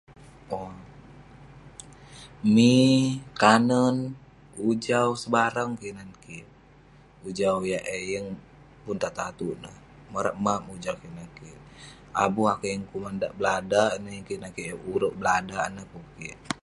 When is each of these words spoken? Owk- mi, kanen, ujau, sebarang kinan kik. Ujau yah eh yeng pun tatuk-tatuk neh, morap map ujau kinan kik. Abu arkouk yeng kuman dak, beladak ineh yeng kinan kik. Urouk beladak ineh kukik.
Owk- 0.57 0.87
mi, 2.55 2.75
kanen, 3.41 3.95
ujau, 4.69 5.09
sebarang 5.21 5.71
kinan 5.81 6.11
kik. 6.23 6.45
Ujau 7.27 7.55
yah 7.71 7.83
eh 7.95 8.01
yeng 8.11 8.27
pun 8.85 8.95
tatuk-tatuk 9.03 9.53
neh, 9.63 9.77
morap 10.13 10.35
map 10.45 10.61
ujau 10.75 10.95
kinan 11.03 11.29
kik. 11.37 11.59
Abu 12.23 12.41
arkouk 12.51 12.69
yeng 12.73 12.83
kuman 12.91 13.15
dak, 13.21 13.33
beladak 13.37 13.89
ineh 13.97 14.13
yeng 14.15 14.27
kinan 14.29 14.51
kik. 14.55 14.67
Urouk 14.91 15.13
beladak 15.19 15.63
ineh 15.69 15.85
kukik. 15.91 16.37